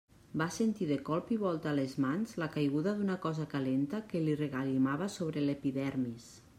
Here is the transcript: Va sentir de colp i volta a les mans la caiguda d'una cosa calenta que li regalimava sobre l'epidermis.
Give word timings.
Va 0.41 0.45
sentir 0.53 0.87
de 0.91 0.95
colp 1.09 1.29
i 1.35 1.37
volta 1.43 1.69
a 1.73 1.75
les 1.81 1.93
mans 2.07 2.33
la 2.45 2.49
caiguda 2.57 2.97
d'una 3.01 3.19
cosa 3.29 3.47
calenta 3.55 4.03
que 4.11 4.27
li 4.27 4.37
regalimava 4.45 5.15
sobre 5.21 5.49
l'epidermis. 5.49 6.31